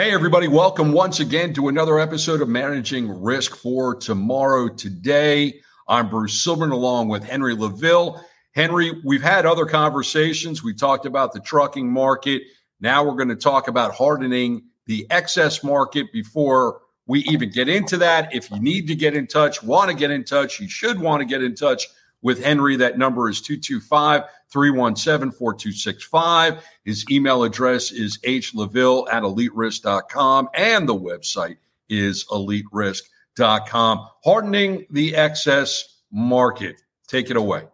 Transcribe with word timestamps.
Hey, 0.00 0.12
everybody, 0.12 0.48
welcome 0.48 0.92
once 0.92 1.20
again 1.20 1.52
to 1.52 1.68
another 1.68 1.98
episode 1.98 2.40
of 2.40 2.48
Managing 2.48 3.22
Risk 3.22 3.54
for 3.54 3.94
Tomorrow. 3.94 4.68
Today, 4.68 5.60
I'm 5.86 6.08
Bruce 6.08 6.42
Silverman 6.42 6.70
along 6.70 7.08
with 7.08 7.22
Henry 7.22 7.54
LaVille. 7.54 8.18
Henry, 8.54 8.98
we've 9.04 9.20
had 9.20 9.44
other 9.44 9.66
conversations. 9.66 10.64
We 10.64 10.72
talked 10.72 11.04
about 11.04 11.34
the 11.34 11.40
trucking 11.40 11.92
market. 11.92 12.40
Now 12.80 13.04
we're 13.04 13.16
going 13.16 13.28
to 13.28 13.36
talk 13.36 13.68
about 13.68 13.94
hardening 13.94 14.62
the 14.86 15.06
excess 15.10 15.62
market 15.62 16.06
before 16.14 16.80
we 17.06 17.20
even 17.24 17.50
get 17.50 17.68
into 17.68 17.98
that. 17.98 18.34
If 18.34 18.50
you 18.50 18.58
need 18.58 18.86
to 18.86 18.94
get 18.94 19.14
in 19.14 19.26
touch, 19.26 19.62
want 19.62 19.90
to 19.90 19.94
get 19.94 20.10
in 20.10 20.24
touch, 20.24 20.60
you 20.60 20.68
should 20.70 20.98
want 20.98 21.20
to 21.20 21.26
get 21.26 21.42
in 21.42 21.54
touch 21.54 21.86
with 22.22 22.42
Henry. 22.42 22.76
That 22.76 22.98
number 22.98 23.28
is 23.28 23.40
225 23.40 24.24
317 24.50 25.32
4265. 25.32 26.64
His 26.84 27.04
email 27.10 27.44
address 27.44 27.92
is 27.92 28.18
hlaville 28.18 29.06
at 29.12 29.22
eliterisk.com 29.22 30.48
and 30.54 30.88
the 30.88 30.94
website 30.94 31.56
is 31.88 32.24
eliterisk.com. 32.26 34.08
Hardening 34.24 34.86
the 34.90 35.16
excess 35.16 36.00
market. 36.10 36.82
Take 37.06 37.30
it 37.30 37.36
away. 37.36 37.64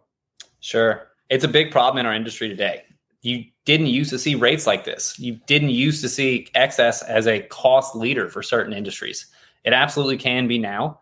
Sure. 0.59 1.07
It's 1.29 1.43
a 1.43 1.49
big 1.49 1.71
problem 1.71 1.99
in 1.99 2.05
our 2.05 2.13
industry 2.13 2.47
today. 2.47 2.83
You 3.21 3.45
didn't 3.65 3.87
used 3.87 4.11
to 4.11 4.19
see 4.19 4.35
rates 4.35 4.65
like 4.65 4.85
this. 4.85 5.19
You 5.19 5.39
didn't 5.47 5.71
used 5.71 6.01
to 6.01 6.09
see 6.09 6.47
excess 6.55 7.01
as 7.01 7.27
a 7.27 7.41
cost 7.41 7.95
leader 7.95 8.29
for 8.29 8.41
certain 8.41 8.73
industries. 8.73 9.27
It 9.65 9.73
absolutely 9.73 10.17
can 10.17 10.47
be 10.47 10.57
now 10.57 10.99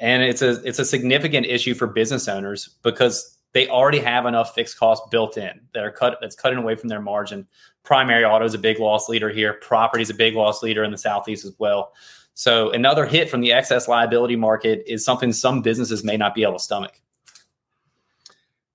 and 0.00 0.22
it's 0.22 0.42
a 0.42 0.62
it's 0.64 0.78
a 0.78 0.84
significant 0.84 1.46
issue 1.46 1.74
for 1.74 1.86
business 1.86 2.28
owners 2.28 2.76
because 2.82 3.38
they 3.52 3.68
already 3.68 3.98
have 3.98 4.26
enough 4.26 4.54
fixed 4.54 4.78
costs 4.78 5.06
built 5.10 5.36
in 5.36 5.60
that 5.74 5.82
are 5.82 5.90
cut 5.90 6.18
that's 6.20 6.36
cutting 6.36 6.58
away 6.58 6.74
from 6.74 6.88
their 6.88 7.00
margin. 7.00 7.46
Primary 7.82 8.24
auto 8.24 8.44
is 8.44 8.54
a 8.54 8.58
big 8.58 8.78
loss 8.78 9.08
leader 9.08 9.30
here. 9.30 9.54
Property 9.54 10.02
is 10.02 10.10
a 10.10 10.14
big 10.14 10.34
loss 10.34 10.62
leader 10.62 10.84
in 10.84 10.90
the 10.90 10.98
southeast 10.98 11.44
as 11.44 11.54
well. 11.58 11.92
So 12.34 12.70
another 12.70 13.04
hit 13.06 13.30
from 13.30 13.40
the 13.40 13.52
excess 13.52 13.88
liability 13.88 14.36
market 14.36 14.84
is 14.86 15.04
something 15.04 15.32
some 15.32 15.62
businesses 15.62 16.04
may 16.04 16.16
not 16.16 16.34
be 16.34 16.42
able 16.42 16.52
to 16.52 16.58
stomach. 16.60 17.00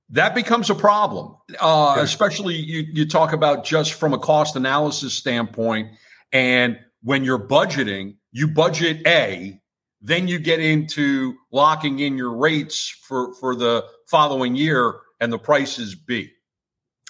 That 0.09 0.35
becomes 0.35 0.69
a 0.69 0.75
problem, 0.75 1.37
uh, 1.59 1.95
especially 1.99 2.55
you, 2.55 2.85
you 2.91 3.07
talk 3.07 3.31
about 3.31 3.63
just 3.63 3.93
from 3.93 4.13
a 4.13 4.19
cost 4.19 4.55
analysis 4.55 5.13
standpoint. 5.13 5.91
And 6.33 6.77
when 7.03 7.23
you're 7.23 7.39
budgeting, 7.39 8.15
you 8.31 8.47
budget 8.47 9.07
A, 9.07 9.59
then 10.03 10.27
you 10.27 10.37
get 10.37 10.59
into 10.59 11.35
locking 11.51 11.99
in 11.99 12.17
your 12.17 12.35
rates 12.35 12.89
for 12.89 13.33
for 13.35 13.55
the 13.55 13.85
following 14.05 14.55
year 14.55 14.99
and 15.21 15.31
the 15.31 15.39
prices 15.39 15.95
B. 15.95 16.29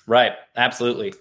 Right. 0.05 0.33
Absolutely. 0.55 1.14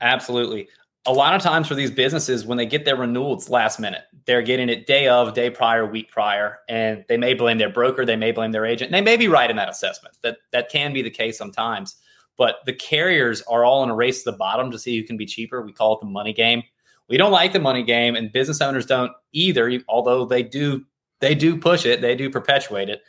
Absolutely. 0.00 0.68
A 1.06 1.12
lot 1.12 1.34
of 1.34 1.40
times 1.40 1.68
for 1.68 1.74
these 1.76 1.90
businesses, 1.90 2.44
when 2.44 2.58
they 2.58 2.66
get 2.66 2.84
their 2.84 2.96
renewal, 2.96 3.34
it's 3.34 3.48
last 3.48 3.78
minute. 3.78 4.02
They're 4.26 4.42
getting 4.42 4.68
it 4.68 4.86
day 4.86 5.06
of, 5.06 5.34
day 5.34 5.50
prior, 5.50 5.86
week 5.86 6.10
prior, 6.10 6.58
and 6.68 7.04
they 7.08 7.16
may 7.16 7.32
blame 7.32 7.58
their 7.58 7.70
broker, 7.70 8.04
they 8.04 8.16
may 8.16 8.32
blame 8.32 8.50
their 8.50 8.66
agent. 8.66 8.90
They 8.90 9.00
may 9.00 9.16
be 9.16 9.28
right 9.28 9.48
in 9.48 9.56
that 9.56 9.70
assessment. 9.70 10.18
That 10.22 10.38
that 10.52 10.68
can 10.68 10.92
be 10.92 11.02
the 11.02 11.10
case 11.10 11.38
sometimes. 11.38 11.96
But 12.36 12.56
the 12.66 12.74
carriers 12.74 13.40
are 13.42 13.64
all 13.64 13.82
in 13.82 13.88
a 13.88 13.94
race 13.94 14.22
to 14.24 14.32
the 14.32 14.36
bottom 14.36 14.70
to 14.70 14.78
see 14.78 14.98
who 14.98 15.06
can 15.06 15.16
be 15.16 15.24
cheaper. 15.24 15.62
We 15.62 15.72
call 15.72 15.94
it 15.94 16.00
the 16.00 16.06
money 16.06 16.34
game. 16.34 16.62
We 17.08 17.16
don't 17.16 17.32
like 17.32 17.52
the 17.52 17.60
money 17.60 17.84
game, 17.84 18.16
and 18.16 18.32
business 18.32 18.60
owners 18.60 18.84
don't 18.84 19.12
either, 19.32 19.80
although 19.88 20.26
they 20.26 20.42
do 20.42 20.84
they 21.20 21.34
do 21.34 21.56
push 21.56 21.86
it, 21.86 22.00
they 22.00 22.14
do 22.14 22.30
perpetuate 22.30 22.88
it. 22.88 23.02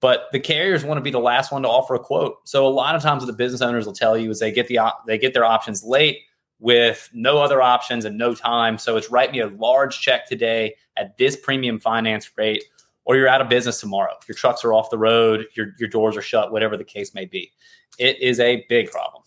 But 0.00 0.26
the 0.32 0.40
carriers 0.40 0.84
want 0.84 0.98
to 0.98 1.02
be 1.02 1.10
the 1.10 1.18
last 1.18 1.50
one 1.50 1.62
to 1.62 1.68
offer 1.68 1.94
a 1.94 1.98
quote. 1.98 2.46
So 2.46 2.66
a 2.66 2.68
lot 2.68 2.94
of 2.94 3.02
times, 3.02 3.22
what 3.22 3.26
the 3.26 3.32
business 3.32 3.62
owners 3.62 3.86
will 3.86 3.94
tell 3.94 4.18
you 4.18 4.30
is 4.30 4.38
they 4.38 4.52
get 4.52 4.68
the 4.68 4.78
op- 4.78 5.06
they 5.06 5.16
get 5.16 5.32
their 5.32 5.44
options 5.44 5.82
late 5.82 6.18
with 6.58 7.08
no 7.12 7.38
other 7.38 7.62
options 7.62 8.04
and 8.04 8.18
no 8.18 8.34
time. 8.34 8.78
So 8.78 8.96
it's 8.96 9.10
write 9.10 9.32
me 9.32 9.40
a 9.40 9.48
large 9.48 10.00
check 10.00 10.26
today 10.26 10.74
at 10.96 11.16
this 11.16 11.36
premium 11.36 11.80
finance 11.80 12.30
rate, 12.36 12.64
or 13.04 13.16
you're 13.16 13.28
out 13.28 13.40
of 13.40 13.48
business 13.48 13.80
tomorrow. 13.80 14.14
Your 14.28 14.34
trucks 14.36 14.64
are 14.64 14.72
off 14.72 14.90
the 14.90 14.98
road, 14.98 15.46
your 15.54 15.68
your 15.78 15.88
doors 15.88 16.16
are 16.16 16.22
shut, 16.22 16.52
whatever 16.52 16.76
the 16.76 16.84
case 16.84 17.14
may 17.14 17.24
be. 17.24 17.50
It 17.98 18.20
is 18.20 18.40
a 18.40 18.64
big 18.68 18.90
problem. 18.90 19.22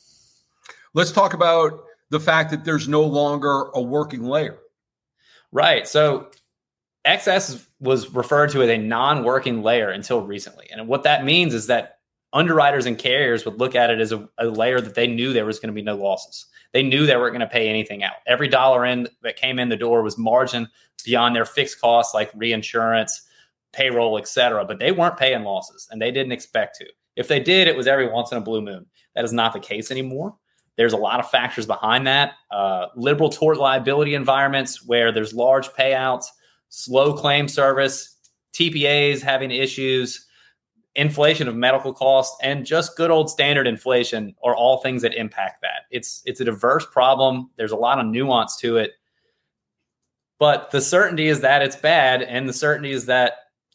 Let's 0.93 1.11
talk 1.11 1.33
about 1.33 1.85
the 2.09 2.19
fact 2.19 2.51
that 2.51 2.65
there's 2.65 2.87
no 2.87 3.03
longer 3.03 3.69
a 3.73 3.81
working 3.81 4.23
layer. 4.23 4.59
Right. 5.51 5.87
So 5.87 6.29
excess 7.07 7.67
was 7.79 8.13
referred 8.13 8.51
to 8.51 8.61
as 8.61 8.69
a 8.69 8.77
non-working 8.77 9.63
layer 9.63 9.89
until 9.89 10.21
recently. 10.21 10.67
And 10.71 10.87
what 10.87 11.03
that 11.03 11.23
means 11.23 11.53
is 11.53 11.67
that 11.67 11.99
underwriters 12.33 12.85
and 12.85 12.97
carriers 12.97 13.45
would 13.45 13.59
look 13.59 13.75
at 13.75 13.89
it 13.89 13.99
as 13.99 14.11
a, 14.11 14.27
a 14.37 14.47
layer 14.47 14.81
that 14.81 14.95
they 14.95 15.07
knew 15.07 15.33
there 15.33 15.45
was 15.45 15.59
going 15.59 15.69
to 15.69 15.73
be 15.73 15.81
no 15.81 15.95
losses. 15.95 16.45
They 16.73 16.83
knew 16.83 17.05
they 17.05 17.15
weren't 17.15 17.33
going 17.33 17.39
to 17.39 17.47
pay 17.47 17.69
anything 17.69 18.03
out. 18.03 18.15
Every 18.27 18.47
dollar 18.47 18.85
in 18.85 19.07
that 19.23 19.37
came 19.37 19.57
in 19.57 19.69
the 19.69 19.77
door 19.77 20.03
was 20.03 20.17
margin 20.17 20.67
beyond 21.05 21.35
their 21.35 21.45
fixed 21.45 21.79
costs 21.79 22.13
like 22.13 22.31
reinsurance, 22.35 23.21
payroll, 23.71 24.17
etc. 24.17 24.65
But 24.65 24.79
they 24.79 24.91
weren't 24.91 25.17
paying 25.17 25.43
losses 25.43 25.87
and 25.89 26.01
they 26.01 26.11
didn't 26.11 26.33
expect 26.33 26.77
to. 26.77 26.85
If 27.15 27.27
they 27.27 27.39
did, 27.39 27.67
it 27.67 27.75
was 27.75 27.87
every 27.87 28.07
once 28.07 28.31
in 28.31 28.37
a 28.37 28.41
blue 28.41 28.61
moon. 28.61 28.85
That 29.15 29.25
is 29.25 29.33
not 29.33 29.53
the 29.53 29.59
case 29.59 29.89
anymore. 29.89 30.35
There's 30.75 30.93
a 30.93 30.97
lot 30.97 31.19
of 31.19 31.29
factors 31.31 31.65
behind 31.65 32.05
that. 32.05 32.33
Uh, 32.51 32.87
liberal 32.95 33.29
tort 33.29 33.57
liability 33.57 34.13
environments 34.13 34.85
where 34.85 35.11
there's 35.11 35.33
large 35.33 35.69
payouts 35.69 36.25
slow 36.69 37.13
claim 37.13 37.47
service, 37.47 38.17
TPAs 38.53 39.21
having 39.21 39.51
issues, 39.51 40.25
inflation 40.95 41.47
of 41.47 41.55
medical 41.55 41.93
costs, 41.93 42.35
and 42.41 42.65
just 42.65 42.97
good 42.97 43.11
old 43.11 43.29
standard 43.29 43.67
inflation 43.67 44.35
are 44.43 44.55
all 44.55 44.79
things 44.79 45.01
that 45.03 45.13
impact 45.13 45.61
that. 45.61 45.85
It's 45.91 46.21
it's 46.25 46.41
a 46.41 46.45
diverse 46.45 46.85
problem. 46.85 47.51
There's 47.55 47.71
a 47.71 47.77
lot 47.77 47.99
of 47.99 48.07
nuance 48.07 48.57
to 48.57 48.77
it. 48.77 48.93
But 50.39 50.71
the 50.71 50.81
certainty 50.81 51.27
is 51.27 51.41
that 51.41 51.61
it's 51.61 51.75
bad, 51.75 52.21
and 52.21 52.47
the 52.47 52.53
certainty 52.53 52.91
is 52.91 53.05
that 53.05 53.33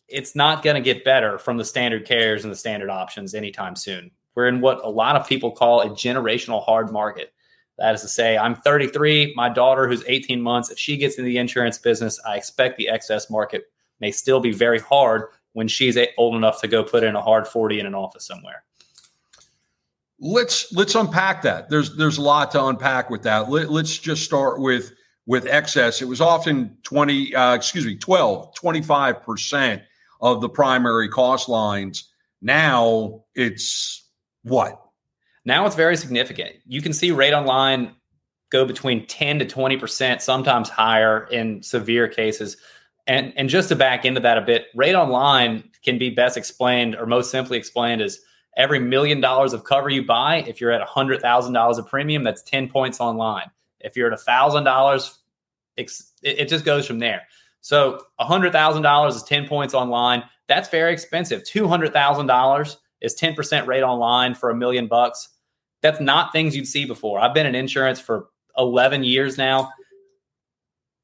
it's 0.09 0.37
not 0.37 0.63
going 0.63 0.77
to 0.77 0.83
get 0.83 1.05
better 1.05 1.39
from 1.39 1.57
the 1.57 1.65
standard 1.65 2.05
carriers 2.05 2.45
and 2.45 2.53
the 2.53 2.57
standard 2.57 2.91
options 2.91 3.35
anytime 3.35 3.75
soon. 3.75 4.11
We're 4.35 4.49
in 4.49 4.61
what 4.61 4.85
a 4.85 4.89
lot 4.89 5.17
of 5.17 5.27
people 5.27 5.53
call 5.53 5.81
a 5.81 5.91
generational 5.91 6.63
hard 6.63 6.93
market. 6.93 7.33
That 7.79 7.95
is 7.95 8.03
to 8.03 8.09
say, 8.09 8.37
I'm 8.37 8.55
33. 8.55 9.33
My 9.35 9.49
daughter, 9.49 9.89
who's 9.89 10.05
18 10.07 10.41
months, 10.41 10.71
if 10.71 10.79
she 10.79 10.97
gets 10.97 11.19
in 11.19 11.25
the 11.25 11.39
insurance 11.39 11.79
business, 11.79 12.21
I 12.27 12.37
expect 12.37 12.77
the 12.77 12.89
excess 12.89 13.31
market 13.31 13.65
may 14.01 14.11
still 14.11 14.41
be 14.41 14.53
very 14.53 14.79
hard 14.79 15.29
when 15.55 15.69
she's 15.69 15.97
old 16.19 16.35
enough 16.35 16.61
to 16.61 16.69
go 16.69 16.83
put 16.83 17.05
in 17.05 17.17
a 17.17 17.23
hard 17.23 17.47
40 17.47 17.81
in 17.81 17.87
an 17.87 17.95
office 17.95 18.27
somewhere. 18.27 18.65
Let's 20.19 20.73
let's 20.73 20.95
unpack 20.95 21.43
that. 21.43 21.69
There's 21.69 21.97
there's 21.97 22.19
a 22.19 22.23
lot 22.23 22.53
to 22.53 22.65
unpack 22.65 23.11
with 23.11 23.23
that. 23.23 23.51
Let, 23.51 23.69
us 23.69 23.99
just 23.99 24.23
start 24.23 24.61
with 24.61 24.93
with 25.27 25.47
excess. 25.47 26.01
It 26.01 26.07
was 26.07 26.21
often 26.21 26.77
20, 26.85 27.35
uh, 27.35 27.55
excuse 27.55 27.87
me, 27.87 27.97
12, 27.97 28.55
25 28.55 29.23
percent 29.23 29.83
of 30.21 30.41
the 30.41 30.49
primary 30.49 31.09
cost 31.09 31.49
lines. 31.49 32.09
Now 32.41 33.25
it's 33.35 34.09
what 34.43 34.82
now 35.45 35.67
it's 35.67 35.77
very 35.77 35.97
significant. 35.97 36.53
You 36.67 36.83
can 36.83 36.93
see 36.93 37.11
rate 37.11 37.35
online 37.35 37.95
go 38.51 38.65
between 38.67 39.07
10 39.07 39.39
to 39.39 39.47
20%, 39.47 40.21
sometimes 40.21 40.69
higher 40.69 41.27
in 41.31 41.63
severe 41.63 42.07
cases. 42.07 42.57
And, 43.07 43.33
and 43.37 43.49
just 43.49 43.71
to 43.71 43.77
back 43.77 44.05
into 44.05 44.21
that 44.21 44.39
a 44.39 44.43
bit, 44.43 44.67
rate 44.75 44.95
online 44.95 45.71
can 45.83 45.99
be 45.99 46.11
best 46.11 46.37
explained 46.37 46.95
or 46.95 47.07
most 47.07 47.31
simply 47.31 47.57
explained 47.57 48.03
as 48.03 48.21
every 48.57 48.79
million 48.79 49.21
dollars 49.21 49.55
of 49.55 49.65
cover 49.65 49.89
you 49.89 50.05
buy, 50.07 50.45
if 50.47 50.61
you're 50.61 50.71
at 50.71 50.87
$100,000 50.87 51.79
of 51.79 51.87
premium, 51.89 52.23
that's 52.23 52.43
10 52.43 52.69
points 52.69 53.01
online. 53.01 53.51
If 53.81 53.97
you're 53.97 54.13
at 54.13 54.19
$1,000, 54.19 55.15
it 56.23 56.49
just 56.49 56.65
goes 56.65 56.87
from 56.87 56.99
there. 56.99 57.23
So 57.63 58.03
$100,000 58.21 59.09
is 59.09 59.23
10 59.23 59.49
points 59.49 59.73
online. 59.73 60.25
That's 60.47 60.69
very 60.69 60.93
expensive. 60.93 61.43
$200,000 61.45 62.77
is 63.01 63.15
10% 63.15 63.67
rate 63.67 63.83
online 63.83 64.35
for 64.35 64.51
a 64.51 64.55
million 64.55 64.87
bucks. 64.87 65.29
That's 65.83 66.01
not 66.01 66.33
things 66.33 66.57
you'd 66.57 66.69
see 66.69 66.85
before. 66.85 67.21
I've 67.21 67.35
been 67.35 67.47
in 67.47 67.55
insurance 67.55 68.01
for 68.01 68.29
11 68.57 69.05
years 69.05 69.37
now. 69.37 69.71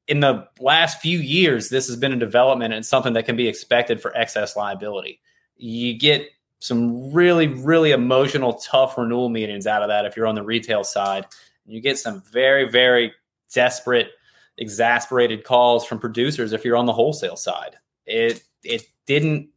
In 0.07 0.21
the 0.21 0.47
last 0.59 1.01
few 1.01 1.19
years, 1.19 1.69
this 1.69 1.87
has 1.87 1.95
been 1.95 2.13
a 2.13 2.17
development 2.17 2.73
and 2.73 2.83
something 2.83 3.13
that 3.13 3.25
can 3.25 3.35
be 3.35 3.47
expected 3.47 4.01
for 4.01 4.15
excess 4.17 4.55
liability. 4.55 5.19
You 5.55 5.97
get 5.97 6.27
some 6.59 7.11
really, 7.13 7.47
really 7.47 7.91
emotional, 7.91 8.53
tough 8.53 8.97
renewal 8.97 9.29
meetings 9.29 9.67
out 9.67 9.81
of 9.81 9.89
that 9.89 10.05
if 10.05 10.17
you're 10.17 10.27
on 10.27 10.35
the 10.35 10.43
retail 10.43 10.83
side. 10.83 11.25
You 11.65 11.81
get 11.81 11.99
some 11.99 12.23
very, 12.31 12.69
very 12.69 13.13
desperate, 13.53 14.09
exasperated 14.57 15.43
calls 15.43 15.85
from 15.85 15.99
producers 15.99 16.53
if 16.53 16.65
you're 16.65 16.77
on 16.77 16.85
the 16.85 16.93
wholesale 16.93 17.37
side. 17.37 17.75
It 18.05 18.43
it 18.63 18.83
didn't 19.05 19.49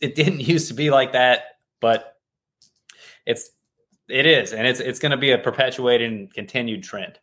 it 0.00 0.14
didn't 0.14 0.40
used 0.48 0.68
to 0.68 0.74
be 0.74 0.90
like 0.90 1.12
that, 1.12 1.58
but 1.80 2.16
it's 3.26 3.50
it 4.08 4.26
is, 4.26 4.52
and 4.52 4.66
it's 4.66 4.80
it's 4.80 4.98
going 4.98 5.10
to 5.10 5.16
be 5.16 5.30
a 5.30 5.38
perpetuated 5.38 6.10
and 6.10 6.32
continued 6.32 6.82
trend. 6.82 7.18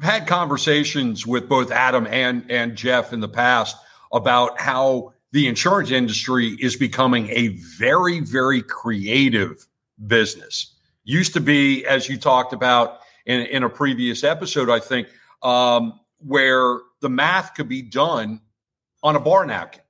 I've 0.00 0.08
had 0.08 0.26
conversations 0.26 1.26
with 1.26 1.48
both 1.48 1.70
Adam 1.70 2.06
and 2.06 2.44
and 2.50 2.76
Jeff 2.76 3.12
in 3.12 3.20
the 3.20 3.28
past 3.28 3.76
about 4.12 4.58
how 4.60 5.12
the 5.32 5.48
insurance 5.48 5.90
industry 5.90 6.56
is 6.60 6.76
becoming 6.76 7.28
a 7.30 7.48
very 7.78 8.20
very 8.20 8.62
creative 8.62 9.66
business. 10.06 10.74
Used 11.04 11.34
to 11.34 11.40
be, 11.40 11.86
as 11.86 12.08
you 12.08 12.18
talked 12.18 12.52
about 12.52 12.98
in, 13.26 13.42
in 13.42 13.62
a 13.62 13.68
previous 13.68 14.24
episode, 14.24 14.68
I 14.68 14.80
think, 14.80 15.08
um, 15.42 16.00
where 16.18 16.80
the 17.00 17.06
the 17.06 17.10
math 17.10 17.54
could 17.54 17.68
be 17.68 17.82
done 17.82 18.40
on 19.04 19.14
a 19.14 19.20
bar 19.20 19.46
napkin. 19.46 19.82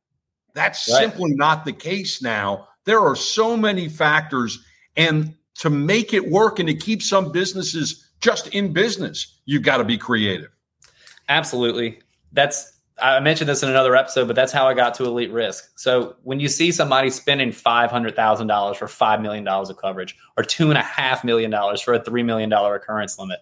That's 0.53 0.87
right. 0.87 1.01
simply 1.01 1.35
not 1.35 1.65
the 1.65 1.73
case 1.73 2.21
now. 2.21 2.69
There 2.85 3.01
are 3.01 3.17
so 3.17 3.57
many 3.57 3.89
factors. 3.89 4.63
And 4.99 5.35
to 5.59 5.71
make 5.71 6.13
it 6.13 6.31
work 6.31 6.59
and 6.59 6.69
to 6.69 6.75
keep 6.75 7.03
some 7.03 7.33
businesses 7.33 8.09
just 8.21 8.49
in 8.49 8.73
business, 8.73 9.39
you've 9.45 9.63
got 9.63 9.79
to 9.79 9.85
be 9.85 9.99
creative. 9.99 10.51
Absolutely. 11.29 12.01
That's 12.33 12.73
I 12.99 13.21
mentioned 13.21 13.49
this 13.49 13.63
in 13.63 13.69
another 13.69 13.95
episode, 13.95 14.27
but 14.27 14.37
that's 14.37 14.53
how 14.53 14.67
I 14.67 14.73
got 14.73 14.95
to 14.95 15.05
Elite 15.05 15.31
Risk. 15.31 15.79
So 15.79 16.17
when 16.23 16.41
you 16.41 16.49
see 16.49 16.73
somebody 16.73 17.11
spending 17.11 17.53
five 17.53 17.91
hundred 17.91 18.17
thousand 18.17 18.47
dollars 18.47 18.79
for 18.79 18.89
five 18.89 19.21
million 19.21 19.45
dollars 19.45 19.69
of 19.69 19.77
coverage, 19.77 20.17
or 20.37 20.43
two 20.43 20.71
and 20.71 20.79
a 20.79 20.83
half 20.83 21.23
million 21.23 21.51
dollars 21.51 21.81
for 21.81 21.93
a 21.93 22.03
three 22.03 22.23
million 22.23 22.49
dollar 22.49 22.75
occurrence 22.75 23.19
limit, 23.19 23.41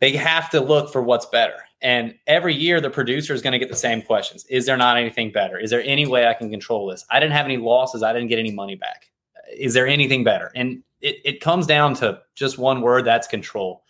they 0.00 0.16
have 0.16 0.50
to 0.50 0.60
look 0.60 0.92
for 0.92 1.00
what's 1.00 1.26
better. 1.26 1.54
And 1.80 2.14
every 2.26 2.54
year, 2.54 2.80
the 2.80 2.90
producer 2.90 3.34
is 3.34 3.42
going 3.42 3.52
to 3.52 3.58
get 3.58 3.68
the 3.68 3.76
same 3.76 4.02
questions: 4.02 4.44
Is 4.46 4.66
there 4.66 4.76
not 4.76 4.96
anything 4.96 5.30
better? 5.30 5.56
Is 5.58 5.70
there 5.70 5.82
any 5.84 6.06
way 6.06 6.26
I 6.26 6.34
can 6.34 6.50
control 6.50 6.88
this? 6.88 7.04
I 7.08 7.20
didn't 7.20 7.34
have 7.34 7.46
any 7.46 7.56
losses. 7.56 8.02
I 8.02 8.12
didn't 8.12 8.28
get 8.28 8.40
any 8.40 8.52
money 8.52 8.74
back. 8.74 9.11
Is 9.56 9.74
there 9.74 9.86
anything 9.86 10.24
better? 10.24 10.50
And 10.54 10.82
it, 11.00 11.16
it 11.24 11.40
comes 11.40 11.66
down 11.66 11.94
to 11.96 12.20
just 12.34 12.58
one 12.58 12.80
word: 12.80 13.04
that's 13.04 13.26
control. 13.26 13.82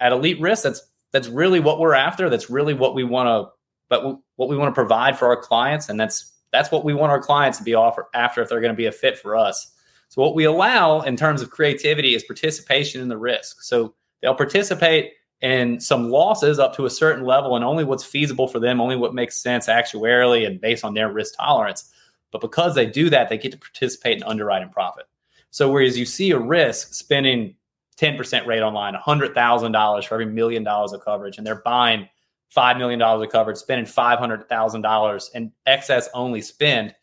At 0.00 0.12
Elite 0.12 0.40
Risk, 0.40 0.64
that's 0.64 0.82
that's 1.12 1.28
really 1.28 1.60
what 1.60 1.78
we're 1.78 1.94
after. 1.94 2.30
That's 2.30 2.50
really 2.50 2.74
what 2.74 2.94
we 2.94 3.04
want 3.04 3.28
to 3.28 3.52
but 3.90 4.20
what 4.36 4.48
we 4.48 4.56
want 4.56 4.70
to 4.70 4.74
provide 4.74 5.18
for 5.18 5.26
our 5.26 5.36
clients, 5.36 5.90
and 5.90 6.00
that's 6.00 6.32
that's 6.52 6.70
what 6.70 6.84
we 6.84 6.94
want 6.94 7.12
our 7.12 7.20
clients 7.20 7.58
to 7.58 7.64
be 7.64 7.74
offer 7.74 8.08
after 8.14 8.40
if 8.40 8.48
they're 8.48 8.60
going 8.60 8.72
to 8.72 8.76
be 8.76 8.86
a 8.86 8.92
fit 8.92 9.18
for 9.18 9.36
us. 9.36 9.72
So 10.08 10.22
what 10.22 10.34
we 10.34 10.44
allow 10.44 11.02
in 11.02 11.16
terms 11.16 11.42
of 11.42 11.50
creativity 11.50 12.14
is 12.14 12.24
participation 12.24 13.00
in 13.00 13.08
the 13.08 13.18
risk. 13.18 13.62
So 13.62 13.94
they'll 14.20 14.34
participate 14.34 15.12
in 15.40 15.78
some 15.78 16.10
losses 16.10 16.58
up 16.58 16.74
to 16.76 16.86
a 16.86 16.90
certain 16.90 17.24
level 17.24 17.54
and 17.54 17.64
only 17.64 17.84
what's 17.84 18.04
feasible 18.04 18.48
for 18.48 18.58
them, 18.58 18.80
only 18.80 18.96
what 18.96 19.14
makes 19.14 19.36
sense 19.36 19.68
actuarially 19.68 20.46
and 20.46 20.60
based 20.60 20.84
on 20.84 20.94
their 20.94 21.12
risk 21.12 21.34
tolerance. 21.36 21.92
But 22.32 22.40
because 22.40 22.74
they 22.74 22.86
do 22.86 23.08
that, 23.10 23.28
they 23.28 23.38
get 23.38 23.52
to 23.52 23.58
participate 23.58 24.16
in 24.16 24.24
underwriting 24.24 24.70
profit. 24.70 25.06
So 25.50 25.70
whereas 25.70 25.98
you 25.98 26.06
see 26.06 26.30
a 26.30 26.38
risk 26.38 26.94
spending 26.94 27.56
10% 28.00 28.46
rate 28.46 28.62
online, 28.62 28.94
$100,000 28.94 30.04
for 30.04 30.14
every 30.14 30.26
million 30.26 30.64
dollars 30.64 30.92
of 30.92 31.04
coverage, 31.04 31.38
and 31.38 31.46
they're 31.46 31.62
buying 31.62 32.08
$5 32.56 32.78
million 32.78 33.00
of 33.00 33.28
coverage, 33.30 33.58
spending 33.58 33.86
$500,000 33.86 35.30
and 35.34 35.52
excess 35.66 36.08
only 36.14 36.40
spend, 36.40 36.94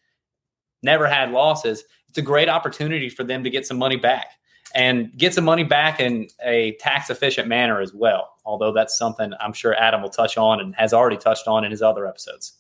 never 0.82 1.08
had 1.08 1.32
losses. 1.32 1.84
It's 2.10 2.18
a 2.18 2.24
great 2.24 2.50
opportunity 2.50 3.10
for 3.10 3.24
them 3.24 3.44
to 3.44 3.50
get 3.50 3.66
some 3.66 3.78
money 3.78 3.98
back 3.98 4.32
and 4.76 5.16
get 5.18 5.34
some 5.34 5.46
money 5.46 5.64
back 5.64 6.00
in 6.00 6.28
a 6.44 6.76
tax 6.80 7.10
efficient 7.10 7.48
manner 7.48 7.80
as 7.80 7.94
well. 7.94 8.30
Although 8.46 8.74
that's 8.74 8.98
something 8.98 9.32
I'm 9.40 9.54
sure 9.54 9.76
Adam 9.76 10.02
will 10.02 10.10
touch 10.10 10.38
on 10.38 10.60
and 10.60 10.76
has 10.76 10.94
already 10.94 11.18
touched 11.18 11.48
on 11.48 11.64
in 11.64 11.72
his 11.72 11.82
other 11.82 12.08
episodes. 12.08 12.54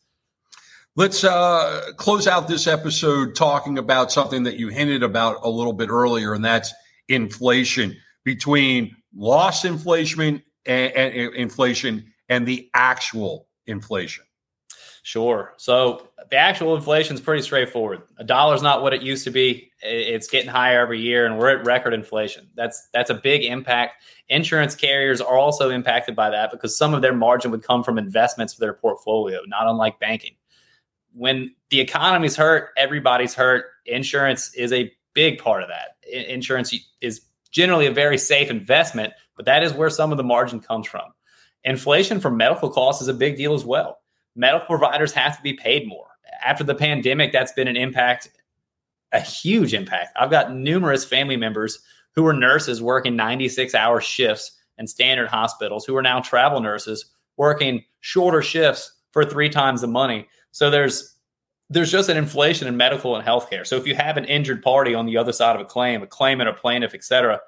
Let's 0.97 1.23
uh, 1.23 1.91
close 1.97 2.25
out 2.25 2.47
this 2.47 2.65
episode 2.65 3.35
talking 3.35 3.77
about 3.77 4.11
something 4.11 4.41
that 4.43 4.57
you 4.57 4.69
hinted 4.69 5.03
about 5.03 5.37
a 5.43 5.49
little 5.49 5.73
bit 5.73 5.89
earlier, 5.89 6.33
and 6.33 6.43
that's 6.43 6.73
inflation 7.07 7.95
between 8.25 8.95
lost 9.15 9.63
inflation 9.63 10.41
and, 10.65 10.91
and 10.93 11.35
inflation 11.35 12.11
and 12.29 12.47
the 12.47 12.71
actual 12.73 13.47
inflation? 13.67 14.23
Sure. 15.03 15.53
So 15.57 16.09
the 16.31 16.35
actual 16.35 16.75
inflation 16.75 17.13
is 17.13 17.21
pretty 17.21 17.43
straightforward. 17.43 18.01
A 18.17 18.23
dollar's 18.23 18.63
not 18.63 18.81
what 18.81 18.91
it 18.91 19.03
used 19.03 19.23
to 19.25 19.29
be. 19.29 19.71
It's 19.83 20.27
getting 20.27 20.49
higher 20.49 20.81
every 20.81 20.99
year, 20.99 21.27
and 21.27 21.37
we're 21.37 21.49
at 21.49 21.63
record 21.63 21.93
inflation. 21.93 22.49
That's 22.55 22.89
that's 22.91 23.11
a 23.11 23.13
big 23.13 23.43
impact. 23.43 24.01
Insurance 24.29 24.73
carriers 24.73 25.21
are 25.21 25.37
also 25.37 25.69
impacted 25.69 26.15
by 26.15 26.31
that 26.31 26.49
because 26.49 26.75
some 26.75 26.95
of 26.95 27.03
their 27.03 27.13
margin 27.13 27.51
would 27.51 27.61
come 27.61 27.83
from 27.83 27.99
investments 27.99 28.55
for 28.55 28.61
their 28.61 28.73
portfolio, 28.73 29.41
not 29.47 29.67
unlike 29.67 29.99
banking. 29.99 30.36
When 31.17 31.55
the 31.71 31.79
economy's 31.79 32.35
hurt, 32.35 32.69
everybody's 32.77 33.33
hurt. 33.33 33.65
Insurance 33.87 34.53
is 34.53 34.71
a 34.71 34.91
big 35.13 35.39
part 35.39 35.63
of 35.63 35.69
that. 35.69 35.95
Insurance 36.29 36.73
is 37.01 37.21
generally 37.51 37.87
a 37.87 37.91
very 37.91 38.19
safe 38.19 38.51
investment, 38.51 39.13
but 39.35 39.45
that 39.45 39.63
is 39.63 39.73
where 39.73 39.89
some 39.89 40.11
of 40.11 40.17
the 40.17 40.23
margin 40.23 40.59
comes 40.59 40.87
from. 40.87 41.11
Inflation 41.63 42.19
for 42.19 42.29
medical 42.29 42.69
costs 42.69 43.01
is 43.01 43.07
a 43.07 43.13
big 43.13 43.35
deal 43.35 43.55
as 43.55 43.65
well. 43.65 43.97
Medical 44.35 44.67
providers 44.67 45.11
have 45.13 45.35
to 45.35 45.41
be 45.41 45.53
paid 45.53 45.87
more. 45.87 46.05
After 46.45 46.63
the 46.63 46.75
pandemic, 46.75 47.31
that's 47.31 47.51
been 47.53 47.67
an 47.67 47.75
impact, 47.75 48.29
a 49.11 49.19
huge 49.19 49.73
impact. 49.73 50.15
I've 50.19 50.29
got 50.29 50.53
numerous 50.53 51.03
family 51.03 51.35
members 51.35 51.79
who 52.13 52.21
were 52.21 52.33
nurses 52.33 52.81
working 52.81 53.15
96 53.15 53.73
hour 53.73 54.01
shifts 54.01 54.51
in 54.77 54.85
standard 54.85 55.29
hospitals 55.29 55.83
who 55.83 55.95
are 55.95 56.03
now 56.03 56.19
travel 56.19 56.61
nurses 56.61 57.05
working 57.37 57.83
shorter 58.01 58.41
shifts 58.43 58.93
for 59.23 59.25
three 59.25 59.49
times 59.49 59.81
the 59.81 59.87
money. 59.87 60.27
So 60.51 60.69
there's 60.69 61.15
there's 61.69 61.91
just 61.91 62.09
an 62.09 62.17
inflation 62.17 62.67
in 62.67 62.77
medical 62.77 63.15
and 63.15 63.27
healthcare. 63.27 63.65
So 63.65 63.75
if 63.75 63.87
you 63.87 63.95
have 63.95 64.15
an 64.15 64.25
injured 64.25 64.61
party 64.61 64.93
on 64.93 65.05
the 65.05 65.17
other 65.17 65.33
side 65.33 65.55
of 65.55 65.61
a 65.61 65.65
claim, 65.65 66.03
a 66.03 66.07
claimant, 66.07 66.49
a 66.49 66.53
plaintiff, 66.53 66.93
et 66.93 67.03
cetera, 67.03 67.41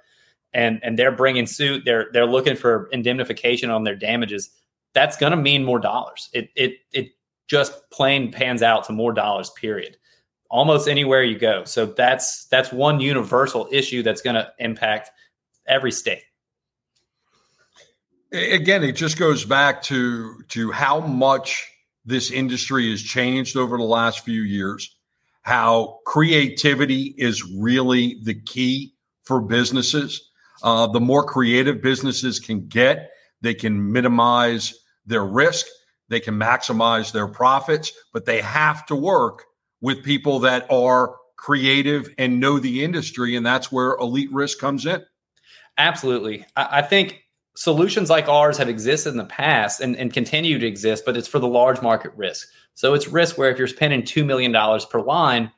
and 0.54 0.80
and 0.84 0.98
they're 0.98 1.12
bringing 1.12 1.46
suit 1.46 1.84
they're 1.86 2.08
they're 2.12 2.26
looking 2.26 2.56
for 2.56 2.90
indemnification 2.92 3.70
on 3.70 3.84
their 3.84 3.96
damages 3.96 4.50
that's 4.94 5.16
going 5.18 5.32
to 5.32 5.38
mean 5.38 5.64
more 5.64 5.80
dollars 5.80 6.30
it 6.34 6.50
it 6.56 6.78
it 6.92 7.10
just 7.48 7.90
plain 7.92 8.32
pans 8.32 8.64
out 8.64 8.84
to 8.84 8.92
more 8.92 9.14
dollars 9.14 9.52
period 9.52 9.98
almost 10.50 10.88
anywhere 10.88 11.24
you 11.24 11.38
go 11.38 11.64
so 11.66 11.86
that's 11.86 12.46
that's 12.46 12.72
one 12.72 13.00
universal 13.00 13.68
issue 13.72 14.02
that's 14.02 14.22
going 14.22 14.36
to 14.36 14.48
impact 14.60 15.12
every 15.68 15.92
state 15.92 16.24
again 18.32 18.84
it 18.84 18.94
just 18.94 19.18
goes 19.18 19.46
back 19.46 19.82
to 19.82 20.42
to 20.50 20.72
how 20.72 21.00
much 21.00 21.68
this 22.06 22.32
industry 22.32 22.90
has 22.92 23.02
changed 23.02 23.58
over 23.58 23.78
the 23.78 23.84
last 23.84 24.24
few 24.24 24.42
years 24.42 24.96
how 25.44 26.00
creativity 26.06 27.14
is 27.18 27.44
really 27.58 28.20
the 28.24 28.40
key 28.42 28.94
for 29.24 29.42
businesses 29.42 30.30
uh, 30.62 30.88
the 30.88 31.00
more 31.00 31.24
creative 31.24 31.82
businesses 31.82 32.40
can 32.40 32.68
get, 32.68 33.12
they 33.42 33.54
can 33.54 33.92
minimize 33.92 34.74
their 35.06 35.26
risk, 35.26 35.66
they 36.10 36.20
can 36.20 36.36
maximize 36.36 37.12
their 37.12 37.28
profits, 37.28 37.92
but 38.14 38.26
they 38.26 38.42
have 38.42 38.86
to 38.88 38.96
work 38.96 39.46
with 39.82 40.04
people 40.04 40.40
that 40.40 40.70
are 40.70 41.16
creative 41.38 42.10
and 42.18 42.40
know 42.40 42.60
the 42.60 42.84
industry. 42.84 43.36
And 43.36 43.46
that's 43.46 43.72
where 43.72 43.96
elite 43.96 44.32
risk 44.34 44.60
comes 44.60 44.86
in. 44.86 45.04
Absolutely. 45.78 46.46
I, 46.58 46.80
I 46.80 46.82
think 46.82 47.24
solutions 47.60 48.10
like 48.10 48.30
ours 48.30 48.58
have 48.58 48.70
existed 48.70 49.10
in 49.10 49.18
the 49.18 49.26
past 49.26 49.82
and, 49.82 49.94
and 49.98 50.14
continue 50.14 50.58
to 50.58 50.66
exist, 50.66 51.04
but 51.06 51.18
it's 51.18 51.28
for 51.28 51.40
the 51.40 51.48
large 51.48 51.82
market 51.82 52.14
risk. 52.16 52.48
So 52.74 52.94
it's 52.94 53.10
risk 53.10 53.38
where 53.38 53.52
if 53.52 53.58
you're 53.58 53.68
spending 53.68 54.02
$2 54.02 54.26
million 54.26 54.54
per 54.90 55.02
line, 55.02 55.52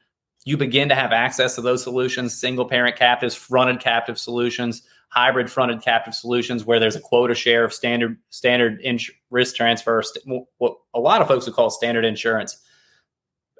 you 0.44 0.58
begin 0.58 0.90
to 0.90 0.96
have 0.96 1.12
access 1.12 1.54
to 1.54 1.62
those 1.62 1.84
solutions, 1.84 2.36
single 2.36 2.66
parent 2.66 2.96
captives, 2.96 3.36
fronted 3.36 3.80
captive 3.80 4.18
solutions, 4.18 4.82
hybrid 5.10 5.52
fronted 5.52 5.84
captive 5.84 6.16
solutions 6.16 6.66
where 6.66 6.80
there's 6.80 6.96
a 6.96 7.00
quota 7.00 7.36
share 7.36 7.64
of 7.64 7.72
standard 7.72 8.18
standard 8.32 8.82
ins- 8.82 9.12
risk 9.30 9.56
transfer, 9.56 10.02
st- 10.02 10.44
what 10.58 10.78
a 10.96 11.00
lot 11.00 11.22
of 11.22 11.28
folks 11.28 11.46
would 11.46 11.54
call 11.54 11.70
standard 11.70 12.04
insurance. 12.04 12.58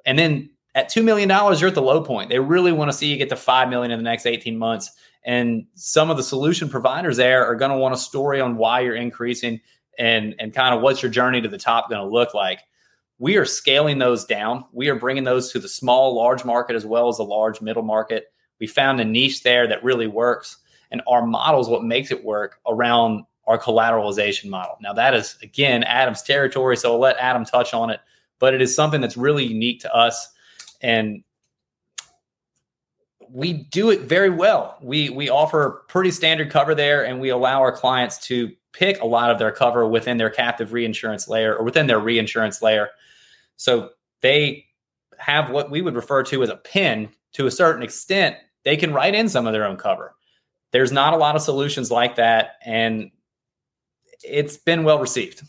And 0.04 0.18
then 0.18 0.50
at 0.74 0.90
$2 0.90 1.04
million, 1.04 1.28
you're 1.28 1.68
at 1.68 1.74
the 1.74 1.82
low 1.82 2.02
point. 2.02 2.30
They 2.30 2.38
really 2.38 2.72
want 2.72 2.90
to 2.90 2.96
see 2.96 3.06
you 3.06 3.16
get 3.16 3.28
to 3.28 3.36
5 3.36 3.68
million 3.68 3.90
in 3.90 3.98
the 3.98 4.04
next 4.04 4.26
18 4.26 4.56
months. 4.56 4.90
And 5.24 5.66
some 5.74 6.10
of 6.10 6.16
the 6.16 6.22
solution 6.22 6.68
providers 6.68 7.16
there 7.16 7.46
are 7.46 7.54
going 7.54 7.70
to 7.70 7.76
want 7.76 7.94
a 7.94 7.98
story 7.98 8.40
on 8.40 8.56
why 8.56 8.80
you're 8.80 8.96
increasing 8.96 9.60
and, 9.98 10.34
and 10.38 10.54
kind 10.54 10.74
of 10.74 10.80
what's 10.80 11.02
your 11.02 11.10
journey 11.10 11.40
to 11.40 11.48
the 11.48 11.58
top 11.58 11.90
going 11.90 12.00
to 12.00 12.10
look 12.10 12.34
like. 12.34 12.60
We 13.18 13.36
are 13.36 13.44
scaling 13.44 13.98
those 13.98 14.24
down. 14.24 14.64
We 14.72 14.88
are 14.88 14.96
bringing 14.96 15.24
those 15.24 15.52
to 15.52 15.60
the 15.60 15.68
small, 15.68 16.16
large 16.16 16.44
market 16.44 16.74
as 16.74 16.84
well 16.84 17.08
as 17.08 17.18
the 17.18 17.24
large 17.24 17.60
middle 17.60 17.84
market. 17.84 18.32
We 18.58 18.66
found 18.66 19.00
a 19.00 19.04
niche 19.04 19.42
there 19.42 19.68
that 19.68 19.84
really 19.84 20.08
works. 20.08 20.56
And 20.90 21.02
our 21.06 21.24
model 21.24 21.60
is 21.60 21.68
what 21.68 21.84
makes 21.84 22.10
it 22.10 22.24
work 22.24 22.58
around 22.66 23.24
our 23.46 23.58
collateralization 23.58 24.46
model. 24.46 24.76
Now, 24.80 24.92
that 24.94 25.14
is, 25.14 25.36
again, 25.42 25.84
Adam's 25.84 26.22
territory. 26.22 26.76
So 26.76 26.92
I'll 26.92 26.98
let 26.98 27.16
Adam 27.18 27.44
touch 27.44 27.74
on 27.74 27.90
it. 27.90 28.00
But 28.38 28.54
it 28.54 28.62
is 28.62 28.74
something 28.74 29.00
that's 29.00 29.16
really 29.16 29.44
unique 29.44 29.80
to 29.80 29.94
us. 29.94 30.31
And 30.82 31.22
we 33.28 33.52
do 33.52 33.90
it 33.90 34.00
very 34.00 34.30
well. 34.30 34.76
We 34.82 35.08
we 35.10 35.30
offer 35.30 35.84
pretty 35.88 36.10
standard 36.10 36.50
cover 36.50 36.74
there, 36.74 37.04
and 37.04 37.20
we 37.20 37.30
allow 37.30 37.60
our 37.60 37.72
clients 37.72 38.18
to 38.26 38.52
pick 38.72 39.00
a 39.00 39.06
lot 39.06 39.30
of 39.30 39.38
their 39.38 39.52
cover 39.52 39.86
within 39.86 40.18
their 40.18 40.30
captive 40.30 40.72
reinsurance 40.72 41.28
layer 41.28 41.54
or 41.56 41.64
within 41.64 41.86
their 41.86 42.00
reinsurance 42.00 42.62
layer. 42.62 42.90
So 43.56 43.90
they 44.20 44.66
have 45.18 45.50
what 45.50 45.70
we 45.70 45.82
would 45.82 45.94
refer 45.94 46.22
to 46.24 46.42
as 46.42 46.48
a 46.48 46.56
pin 46.56 47.10
to 47.34 47.46
a 47.46 47.50
certain 47.50 47.82
extent. 47.82 48.36
They 48.64 48.76
can 48.76 48.92
write 48.92 49.14
in 49.14 49.28
some 49.28 49.46
of 49.46 49.52
their 49.52 49.64
own 49.64 49.76
cover 49.76 50.14
there's 50.72 50.90
not 50.90 51.12
a 51.12 51.16
lot 51.16 51.36
of 51.36 51.42
solutions 51.42 51.90
like 51.90 52.16
that, 52.16 52.56
and 52.64 53.10
it's 54.24 54.56
been 54.56 54.84
well 54.84 54.98
received. 54.98 55.42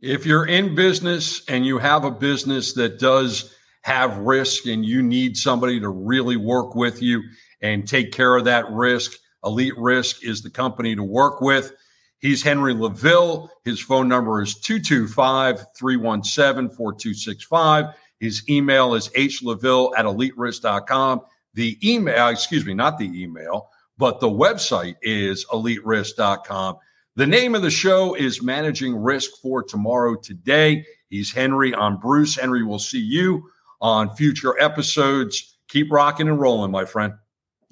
If 0.00 0.24
you're 0.24 0.46
in 0.46 0.74
business 0.74 1.44
and 1.46 1.64
you 1.64 1.78
have 1.78 2.04
a 2.04 2.10
business 2.10 2.72
that 2.74 2.98
does 2.98 3.54
have 3.82 4.16
risk 4.18 4.66
and 4.66 4.84
you 4.84 5.02
need 5.02 5.36
somebody 5.36 5.80
to 5.80 5.88
really 5.88 6.36
work 6.36 6.74
with 6.74 7.02
you 7.02 7.22
and 7.62 7.86
take 7.88 8.12
care 8.12 8.36
of 8.36 8.44
that 8.44 8.70
risk, 8.70 9.18
Elite 9.44 9.76
Risk 9.76 10.24
is 10.24 10.42
the 10.42 10.50
company 10.50 10.94
to 10.94 11.02
work 11.02 11.40
with. 11.40 11.72
He's 12.18 12.42
Henry 12.42 12.74
LaVille. 12.74 13.48
His 13.64 13.80
phone 13.80 14.06
number 14.08 14.42
is 14.42 14.54
225 14.54 15.64
317 15.76 16.76
4265. 16.76 17.86
His 18.18 18.46
email 18.50 18.94
is 18.94 19.08
hlaville 19.08 19.92
at 19.96 20.04
eliterisk.com. 20.04 21.22
The 21.54 21.78
email, 21.82 22.28
excuse 22.28 22.66
me, 22.66 22.74
not 22.74 22.98
the 22.98 23.10
email, 23.22 23.70
but 23.96 24.20
the 24.20 24.28
website 24.28 24.96
is 25.00 25.46
eliterisk.com. 25.46 26.76
The 27.16 27.26
name 27.26 27.54
of 27.54 27.62
the 27.62 27.70
show 27.70 28.14
is 28.14 28.42
Managing 28.42 28.94
Risk 28.94 29.30
for 29.42 29.62
Tomorrow 29.62 30.16
Today. 30.16 30.84
He's 31.08 31.32
Henry. 31.32 31.74
I'm 31.74 31.98
Bruce. 31.98 32.36
Henry, 32.36 32.62
we'll 32.62 32.78
see 32.78 33.00
you 33.00 33.50
on 33.80 34.14
future 34.16 34.58
episodes. 34.60 35.56
Keep 35.68 35.92
rocking 35.92 36.28
and 36.28 36.40
rolling, 36.40 36.70
my 36.70 36.84
friend. 36.84 37.14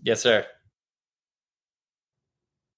Yes, 0.02 0.22
sir. 0.22 0.46